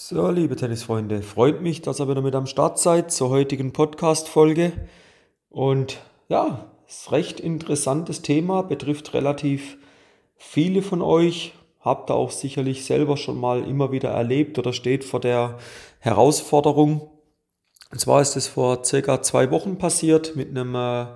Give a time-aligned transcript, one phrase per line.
[0.00, 4.72] So, liebe Tennisfreunde, freut mich, dass ihr wieder mit am Start seid zur heutigen Podcast-Folge.
[5.50, 9.76] Und ja, ist recht interessantes Thema, betrifft relativ
[10.36, 11.52] viele von euch.
[11.80, 15.58] Habt ihr auch sicherlich selber schon mal immer wieder erlebt oder steht vor der
[15.98, 17.10] Herausforderung.
[17.90, 21.06] Und zwar ist es vor circa zwei Wochen passiert mit einem äh,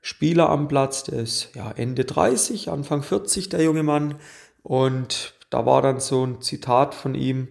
[0.00, 4.16] Spieler am Platz, der ist ja Ende 30, Anfang 40, der junge Mann.
[4.64, 7.46] Und da war dann so ein Zitat von ihm,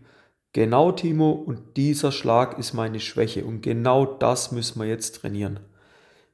[0.54, 5.60] Genau, Timo, und dieser Schlag ist meine Schwäche und genau das müssen wir jetzt trainieren.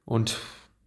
[0.04, 0.38] Und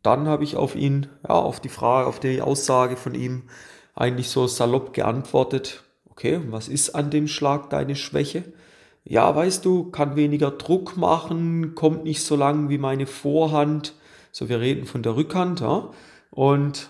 [0.03, 3.49] dann habe ich auf ihn, ja, auf die Frage, auf die Aussage von ihm
[3.95, 8.43] eigentlich so salopp geantwortet, okay, was ist an dem Schlag deine Schwäche?
[9.03, 13.95] Ja, weißt du, kann weniger Druck machen, kommt nicht so lang wie meine Vorhand.
[14.31, 15.89] So, wir reden von der Rückhand, ja.
[16.29, 16.89] Und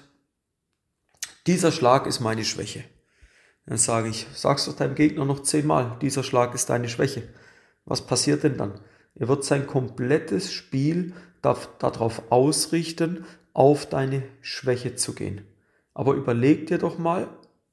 [1.48, 2.84] dieser Schlag ist meine Schwäche.
[3.66, 7.24] Dann sage ich, sagst du deinem Gegner noch zehnmal, dieser Schlag ist deine Schwäche.
[7.86, 8.80] Was passiert denn dann?
[9.16, 15.46] Er wird sein komplettes Spiel darauf ausrichten, auf deine Schwäche zu gehen.
[15.94, 17.28] Aber überleg dir doch mal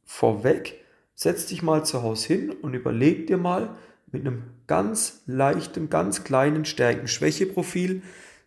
[0.04, 3.76] vorweg, setz dich mal zu Hause hin und überleg dir mal
[4.12, 8.02] mit einem ganz leichten, ganz kleinen Stärken-Schwäche-Profil,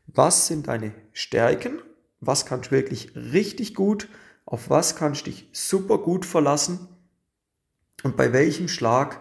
[0.07, 1.81] was sind deine Stärken,
[2.19, 4.09] was kannst du wirklich richtig gut,
[4.45, 6.89] auf was kannst du dich super gut verlassen
[8.02, 9.19] und bei welchem Schlag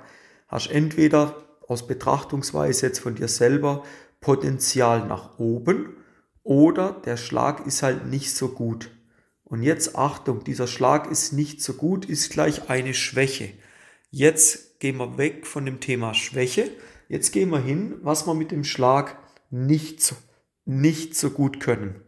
[0.49, 1.37] hast du entweder
[1.69, 3.85] aus Betrachtungsweise jetzt von dir selber
[4.21, 5.97] Potenzial nach oben
[6.43, 8.91] oder der Schlag ist halt nicht so gut.
[9.45, 13.51] Und jetzt Achtung, dieser Schlag ist nicht so gut, ist gleich eine Schwäche.
[14.11, 16.71] Jetzt gehen wir weg von dem Thema Schwäche.
[17.09, 19.19] Jetzt gehen wir hin, was wir mit dem Schlag
[19.51, 20.17] nicht so,
[20.65, 22.01] nicht so gut können.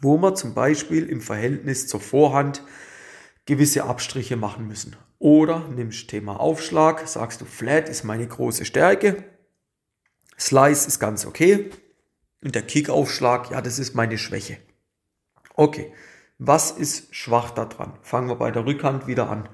[0.00, 2.62] Wo wir zum Beispiel im Verhältnis zur Vorhand
[3.52, 4.96] gewisse Abstriche machen müssen.
[5.18, 9.24] Oder nimmst Thema Aufschlag, sagst du, Flat ist meine große Stärke,
[10.38, 11.68] Slice ist ganz okay
[12.42, 14.56] und der Kickaufschlag, ja, das ist meine Schwäche.
[15.54, 15.92] Okay,
[16.38, 17.98] was ist schwach daran?
[18.00, 19.50] Fangen wir bei der Rückhand wieder an.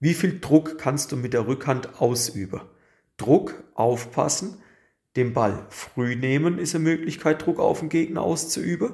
[0.00, 2.60] Wie viel Druck kannst du mit der Rückhand ausüben?
[3.16, 4.60] Druck, aufpassen,
[5.16, 8.92] den Ball früh nehmen ist eine Möglichkeit, Druck auf den Gegner auszuüben.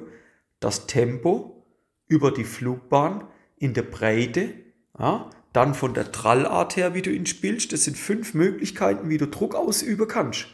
[0.61, 1.65] Das Tempo
[2.07, 3.27] über die Flugbahn
[3.57, 4.53] in der Breite,
[4.97, 7.73] ja, dann von der Trallart her, wie du ihn spielst.
[7.73, 10.47] Das sind fünf Möglichkeiten, wie du Druck ausüben kannst.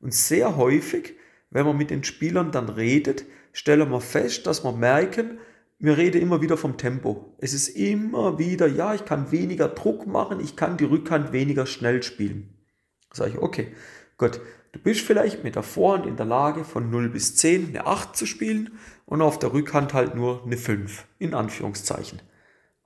[0.00, 1.14] Und sehr häufig,
[1.50, 5.38] wenn man mit den Spielern dann redet, stellen wir fest, dass wir merken,
[5.78, 7.36] wir reden immer wieder vom Tempo.
[7.38, 11.66] Es ist immer wieder, ja, ich kann weniger Druck machen, ich kann die Rückhand weniger
[11.66, 12.54] schnell spielen.
[13.12, 13.68] Sage ich, okay,
[14.16, 14.40] gut,
[14.72, 18.16] du bist vielleicht mit der Vorhand in der Lage von 0 bis 10 eine 8
[18.16, 22.20] zu spielen und auf der Rückhand halt nur eine 5, in Anführungszeichen.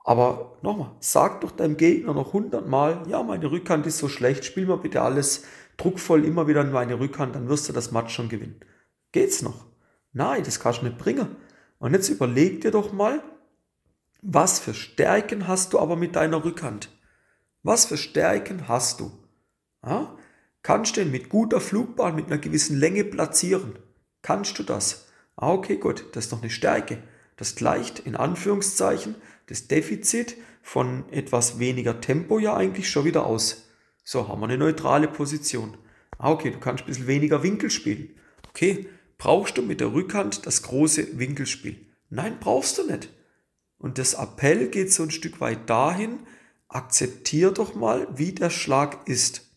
[0.03, 4.65] Aber nochmal, sag doch deinem Gegner noch hundertmal, ja, meine Rückhand ist so schlecht, spiel
[4.65, 5.45] mal bitte alles
[5.77, 8.59] druckvoll immer wieder in meine Rückhand, dann wirst du das Match schon gewinnen.
[9.11, 9.65] Geht's noch?
[10.11, 11.35] Nein, das kannst du nicht bringen.
[11.79, 13.23] Und jetzt überleg dir doch mal,
[14.21, 16.89] was für Stärken hast du aber mit deiner Rückhand?
[17.61, 19.11] Was für Stärken hast du?
[19.85, 20.15] Ja?
[20.61, 23.79] Kannst du den mit guter Flugbahn, mit einer gewissen Länge platzieren?
[24.21, 25.07] Kannst du das?
[25.35, 27.03] Ah, okay, gut, das ist doch eine Stärke.
[27.35, 29.15] Das gleicht in Anführungszeichen
[29.47, 33.69] das Defizit von etwas weniger Tempo ja eigentlich schon wieder aus.
[34.03, 35.77] So haben wir eine neutrale Position.
[36.17, 38.15] Ah, okay, du kannst ein bisschen weniger Winkel spielen.
[38.49, 38.87] Okay,
[39.17, 41.85] brauchst du mit der Rückhand das große Winkelspiel?
[42.09, 43.09] Nein, brauchst du nicht.
[43.77, 46.19] Und das Appell geht so ein Stück weit dahin,
[46.67, 49.51] akzeptier doch mal, wie der Schlag ist.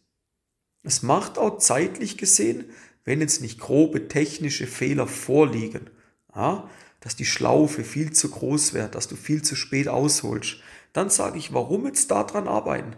[0.83, 2.65] Es macht auch zeitlich gesehen,
[3.05, 5.91] wenn jetzt nicht grobe technische Fehler vorliegen.
[6.35, 6.69] Ja,
[7.07, 10.57] dass die Schlaufe viel zu groß wäre, dass du viel zu spät ausholst,
[10.93, 12.97] dann sage ich, warum jetzt daran arbeiten?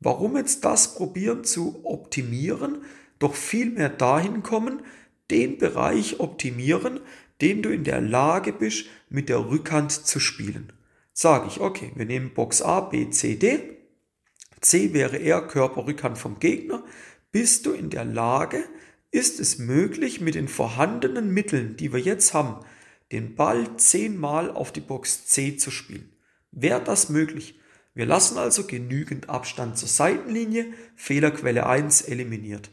[0.00, 2.78] Warum jetzt das probieren zu optimieren,
[3.20, 4.80] doch vielmehr dahin kommen,
[5.30, 6.98] den Bereich optimieren,
[7.40, 10.72] den du in der Lage bist, mit der Rückhand zu spielen.
[11.12, 13.60] Sage ich, okay, wir nehmen Box A, B, C, D.
[14.60, 16.82] C wäre eher Körperrückhand vom Gegner.
[17.30, 18.64] Bist du in der Lage,
[19.12, 22.56] ist es möglich, mit den vorhandenen Mitteln, die wir jetzt haben,
[23.12, 26.12] den Ball zehnmal auf die Box C zu spielen.
[26.50, 27.60] Wäre das möglich?
[27.94, 30.66] Wir lassen also genügend Abstand zur Seitenlinie,
[30.96, 32.70] Fehlerquelle 1 eliminiert.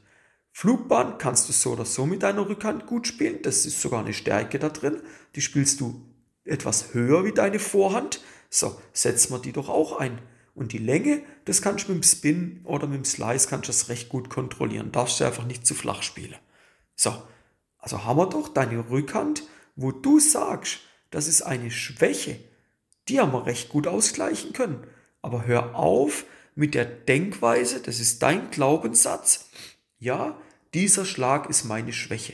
[0.52, 4.14] Flugbahn kannst du so oder so mit deiner Rückhand gut spielen, das ist sogar eine
[4.14, 5.02] Stärke da drin.
[5.36, 6.06] Die spielst du
[6.46, 8.22] etwas höher wie deine Vorhand.
[8.50, 10.22] So, setzen wir die doch auch ein.
[10.56, 13.72] Und die Länge, das kannst du mit dem Spin oder mit dem Slice kannst du
[13.72, 14.92] das recht gut kontrollieren.
[14.92, 16.36] Darfst du einfach nicht zu flach spielen.
[16.96, 17.14] So,
[17.80, 19.44] also haben wir doch deine Rückhand
[19.76, 20.80] wo du sagst,
[21.12, 22.40] das ist eine Schwäche,
[23.08, 24.88] die haben wir recht gut ausgleichen können.
[25.22, 26.26] Aber hör auf,
[26.56, 29.50] mit der Denkweise, das ist dein Glaubenssatz,
[30.00, 30.38] ja,
[30.74, 32.34] dieser Schlag ist meine Schwäche.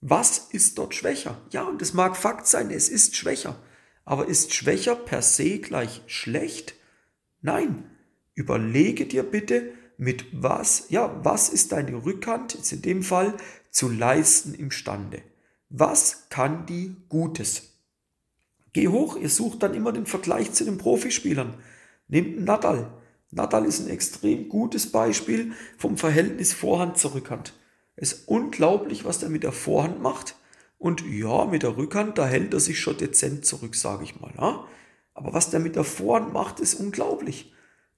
[0.00, 1.40] Was ist dort schwächer?
[1.50, 3.58] Ja, und es mag Fakt sein, es ist schwächer.
[4.04, 6.74] Aber ist schwächer per se gleich schlecht?
[7.40, 7.90] Nein.
[8.34, 13.34] Überlege dir bitte, mit was, ja, was ist deine Rückhand, jetzt in dem Fall,
[13.70, 15.22] zu leisten imstande?
[15.68, 17.72] Was kann die Gutes?
[18.72, 21.54] Geh hoch, ihr sucht dann immer den Vergleich zu den Profispielern.
[22.08, 22.92] Nehmt Nadal.
[23.32, 27.52] Nadal ist ein extrem gutes Beispiel vom Verhältnis Vorhand zur Rückhand.
[27.96, 30.36] Es ist unglaublich, was der mit der Vorhand macht.
[30.78, 34.32] Und ja, mit der Rückhand, da hält er sich schon dezent zurück, sage ich mal.
[34.38, 34.66] Ja?
[35.14, 37.52] Aber was der mit der Vorhand macht, ist unglaublich.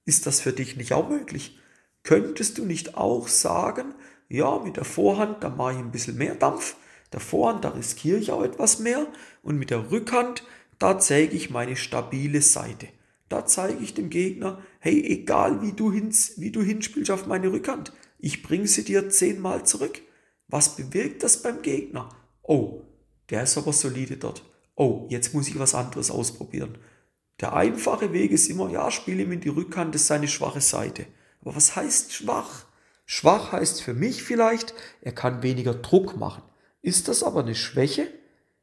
[0.05, 1.59] Ist das für dich nicht auch möglich?
[2.03, 3.93] Könntest du nicht auch sagen,
[4.27, 6.77] ja, mit der Vorhand, da mache ich ein bisschen mehr Dampf,
[7.11, 9.07] der Vorhand, da riskiere ich auch etwas mehr
[9.41, 10.43] und mit der Rückhand,
[10.77, 12.87] da zeige ich meine stabile Seite.
[13.27, 17.51] Da zeige ich dem Gegner, hey, egal wie du, hins, wie du hinspielst auf meine
[17.51, 20.01] Rückhand, ich bringe sie dir zehnmal zurück.
[20.47, 22.09] Was bewirkt das beim Gegner?
[22.41, 22.81] Oh,
[23.29, 24.43] der ist aber solide dort.
[24.75, 26.77] Oh, jetzt muss ich was anderes ausprobieren.
[27.39, 30.61] Der einfache Weg ist immer, ja, spiele ihm in die Rückhand, das ist seine schwache
[30.61, 31.05] Seite.
[31.41, 32.65] Aber was heißt schwach?
[33.05, 36.43] Schwach heißt für mich vielleicht, er kann weniger Druck machen.
[36.81, 38.07] Ist das aber eine Schwäche?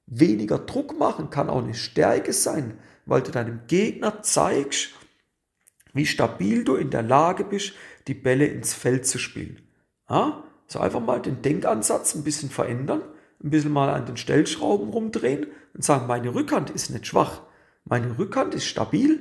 [0.06, 4.90] Weniger Druck machen kann auch eine Stärke sein, weil du deinem Gegner zeigst,
[5.92, 7.72] wie stabil du in der Lage bist,
[8.06, 9.62] die Bälle ins Feld zu spielen.
[10.08, 10.44] Ja?
[10.66, 13.02] So einfach mal den Denkansatz ein bisschen verändern,
[13.42, 17.42] ein bisschen mal an den Stellschrauben rumdrehen und sagen, meine Rückhand ist nicht schwach,
[17.84, 19.20] meine Rückhand ist stabil,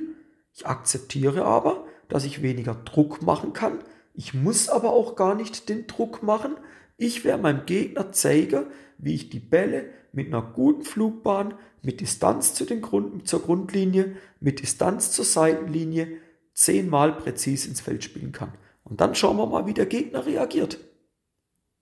[0.54, 3.78] ich akzeptiere aber, dass ich weniger Druck machen kann,
[4.14, 6.56] ich muss aber auch gar nicht den Druck machen,
[6.96, 8.66] ich werde meinem Gegner zeigen,
[8.98, 14.16] wie ich die Bälle mit einer guten Flugbahn, mit Distanz zu den Grund, zur Grundlinie,
[14.40, 16.08] mit Distanz zur Seitenlinie
[16.54, 18.52] zehnmal präzise ins Feld spielen kann.
[18.82, 20.78] Und dann schauen wir mal, wie der Gegner reagiert.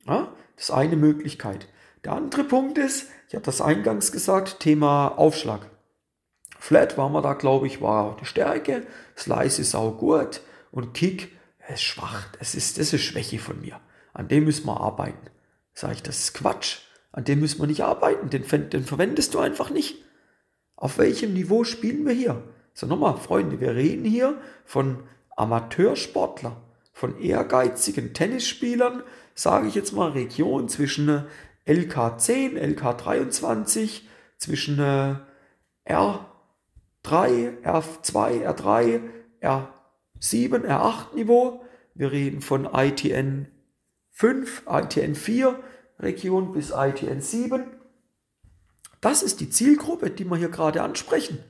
[0.07, 1.69] Ja, das ist eine Möglichkeit.
[2.05, 5.71] Der andere Punkt ist, ich habe das eingangs gesagt, Thema Aufschlag.
[6.59, 8.87] Flat war man da, glaube ich, war die Stärke,
[9.17, 10.41] Slice ist auch gut
[10.71, 11.33] und Kick
[11.73, 12.27] ist schwach.
[12.39, 13.81] Das ist, das ist Schwäche von mir.
[14.15, 15.27] An dem müssen wir arbeiten.
[15.75, 16.79] Sage ich, das ist Quatsch.
[17.13, 18.31] An dem müssen wir nicht arbeiten.
[18.31, 19.97] Den, den verwendest du einfach nicht.
[20.77, 22.43] Auf welchem Niveau spielen wir hier?
[22.73, 25.03] So nochmal, Freunde, wir reden hier von
[25.37, 26.57] Amateursportler
[26.93, 29.03] von ehrgeizigen Tennisspielern,
[29.35, 31.25] sage ich jetzt mal, Region zwischen
[31.67, 34.03] LK10, LK23,
[34.39, 35.19] zwischen R3,
[37.05, 39.01] R2, R3,
[39.43, 41.65] R7, R8 Niveau.
[41.95, 43.49] Wir reden von ITN
[44.15, 45.59] 5, ITN 4
[45.99, 47.65] Region bis ITN 7.
[49.01, 51.41] Das ist die Zielgruppe, die wir hier gerade ansprechen.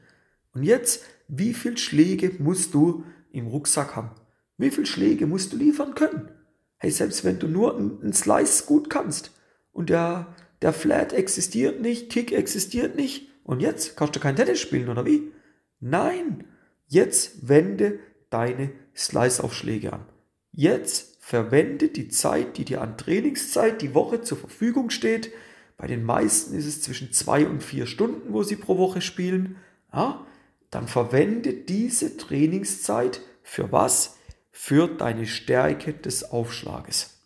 [0.55, 4.13] Und jetzt, wie viele Schläge musst du im Rucksack haben?
[4.57, 6.31] Wie viele Schläge musst du liefern können?
[6.79, 9.31] Hey, selbst wenn du nur einen Slice gut kannst
[9.73, 14.61] und der, der Flat existiert nicht, Kick existiert nicht und jetzt kannst du kein Tennis
[14.61, 15.33] spielen oder wie?
[15.81, 16.45] Nein,
[16.87, 17.99] jetzt wende
[18.31, 20.07] deine Slice-Aufschläge an.
[20.51, 25.33] Jetzt verwende die Zeit, die dir an Trainingszeit die Woche zur Verfügung steht.
[25.77, 29.57] Bei den meisten ist es zwischen zwei und vier Stunden, wo sie pro Woche spielen.
[29.93, 30.27] Ja,
[30.71, 34.17] dann verwende diese Trainingszeit für was?
[34.57, 37.21] für deine Stärke des Aufschlages.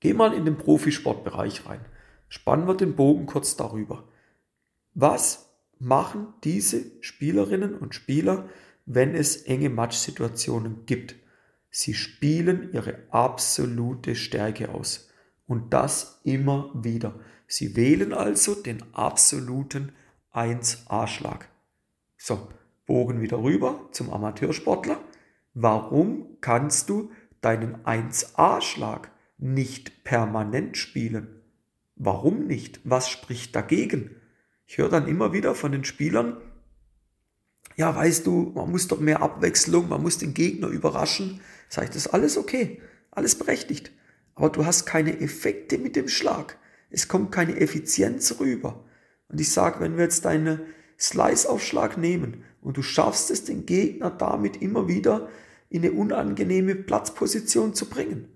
[0.00, 1.80] Geh mal in den Profisportbereich rein.
[2.28, 4.08] Spannen wir den Bogen kurz darüber.
[4.94, 8.48] Was machen diese Spielerinnen und Spieler,
[8.84, 11.14] wenn es enge Matchsituationen gibt?
[11.74, 15.08] Sie spielen ihre absolute Stärke aus.
[15.46, 17.18] Und das immer wieder.
[17.46, 19.92] Sie wählen also den absoluten
[20.32, 21.48] 1A-Schlag.
[22.16, 22.48] So,
[22.86, 25.00] Bogen wieder rüber zum Amateursportler.
[25.54, 27.10] Warum kannst du
[27.40, 31.42] deinen 1A-Schlag nicht permanent spielen?
[31.96, 32.80] Warum nicht?
[32.84, 34.16] Was spricht dagegen?
[34.66, 36.36] Ich höre dann immer wieder von den Spielern,
[37.76, 41.40] ja, weißt du, man muss doch mehr Abwechslung, man muss den Gegner überraschen.
[41.68, 43.92] Sag ich, das ist alles okay, alles berechtigt.
[44.34, 46.58] Aber du hast keine Effekte mit dem Schlag.
[46.90, 48.84] Es kommt keine Effizienz rüber.
[49.28, 50.60] Und ich sage, wenn wir jetzt deine
[50.98, 55.28] Slice-Aufschlag nehmen und du schaffst es, den Gegner damit immer wieder
[55.68, 58.28] in eine unangenehme Platzposition zu bringen.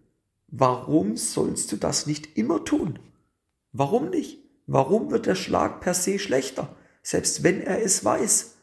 [0.48, 2.98] Warum sollst du das nicht immer tun?
[3.72, 4.38] Warum nicht?
[4.66, 8.55] Warum wird der Schlag per se schlechter, selbst wenn er es weiß?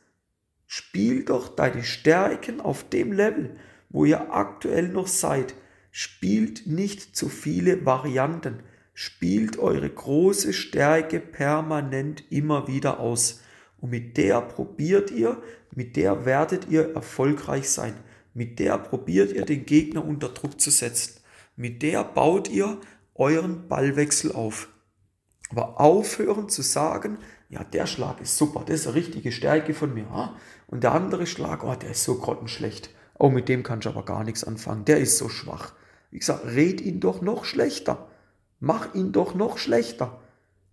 [0.75, 3.51] Spiel doch deine Stärken auf dem Level,
[3.89, 5.53] wo ihr aktuell noch seid.
[5.91, 8.63] Spielt nicht zu viele Varianten.
[8.95, 13.41] Spielt eure große Stärke permanent immer wieder aus.
[13.81, 15.43] Und mit der probiert ihr,
[15.75, 17.93] mit der werdet ihr erfolgreich sein.
[18.33, 21.19] Mit der probiert ihr den Gegner unter Druck zu setzen.
[21.55, 22.81] Mit der baut ihr
[23.13, 24.69] euren Ballwechsel auf.
[25.55, 27.19] Aber aufhören zu sagen,
[27.49, 30.33] ja, der Schlag ist super, das ist eine richtige Stärke von mir.
[30.65, 32.89] Und der andere Schlag, oh, der ist so grottenschlecht.
[33.19, 34.85] Oh, mit dem kann ich aber gar nichts anfangen.
[34.85, 35.73] Der ist so schwach.
[36.09, 38.07] Wie gesagt, red ihn doch noch schlechter.
[38.59, 40.19] Mach ihn doch noch schlechter.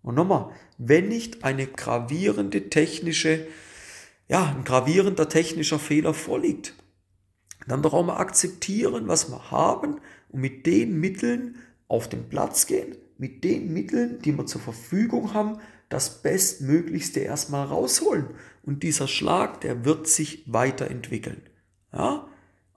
[0.02, 3.46] Und nochmal, wenn nicht eine gravierende technische,
[4.28, 6.72] ja, ein gravierender technischer Fehler vorliegt,
[7.66, 11.56] dann doch auch mal akzeptieren, was wir haben und mit den Mitteln
[11.88, 15.58] auf den Platz gehen, mit den Mitteln, die wir zur Verfügung haben,
[15.90, 18.28] das Bestmöglichste erstmal rausholen.
[18.62, 21.42] Und dieser Schlag, der wird sich weiterentwickeln.
[21.92, 22.26] Ja?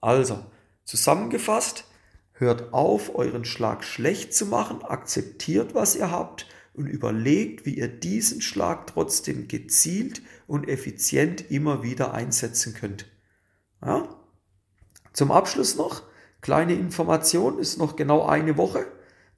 [0.02, 0.46] Also,
[0.84, 1.86] zusammengefasst,
[2.34, 7.88] hört auf, euren Schlag schlecht zu machen, akzeptiert, was ihr habt und überlegt, wie ihr
[7.88, 13.06] diesen Schlag trotzdem gezielt und effizient immer wieder einsetzen könnt.
[13.82, 14.10] Ja?
[15.14, 16.04] Zum Abschluss noch,
[16.42, 18.86] kleine Information, ist noch genau eine Woche.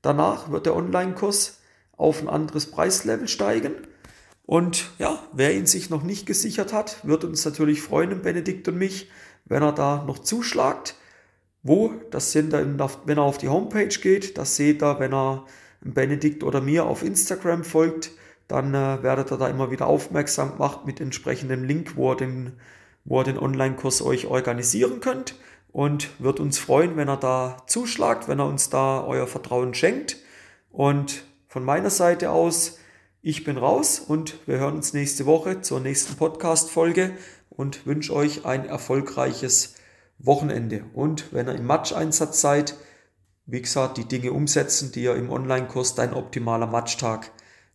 [0.05, 1.61] Danach wird der Online-Kurs
[1.97, 3.73] auf ein anderes Preislevel steigen.
[4.45, 8.77] Und ja, wer ihn sich noch nicht gesichert hat, wird uns natürlich freuen, Benedikt und
[8.77, 9.09] mich,
[9.45, 10.93] wenn er da noch zuschlagt.
[11.63, 11.91] Wo?
[12.11, 15.45] Das sind dann, wenn er auf die Homepage geht, das seht ihr, wenn er
[15.81, 18.11] Benedikt oder mir auf Instagram folgt,
[18.47, 22.51] dann äh, werdet ihr da immer wieder aufmerksam gemacht mit entsprechendem Link, wo ihr den,
[23.05, 25.33] wo ihr den Online-Kurs euch organisieren könnt.
[25.75, 30.15] Und wird uns freuen, wenn er da zuschlagt, wenn er uns da euer Vertrauen schenkt.
[30.71, 32.77] Und von meiner Seite aus,
[33.21, 37.11] ich bin raus und wir hören uns nächste Woche zur nächsten Podcast-Folge
[37.49, 39.75] und wünsche euch ein erfolgreiches
[40.17, 40.85] Wochenende.
[40.93, 42.77] Und wenn ihr im Match-Einsatz seid,
[43.45, 47.31] wie gesagt, die Dinge umsetzen, die ihr im Online-Kurs Dein optimaler Matchtag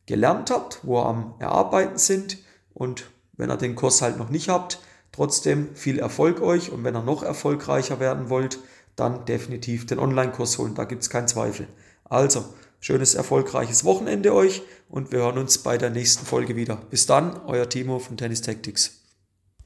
[0.07, 2.39] gelernt habt, wo ihr am Erarbeiten sind.
[2.73, 4.81] Und wenn ihr den Kurs halt noch nicht habt,
[5.13, 6.71] trotzdem viel Erfolg euch.
[6.71, 8.59] Und wenn ihr noch erfolgreicher werden wollt,
[8.97, 10.75] dann definitiv den Online-Kurs holen.
[10.75, 11.67] Da gibt es keinen Zweifel.
[12.05, 12.45] Also,
[12.81, 16.77] schönes, erfolgreiches Wochenende euch und wir hören uns bei der nächsten Folge wieder.
[16.91, 19.00] Bis dann, euer Timo von Tennis Tactics.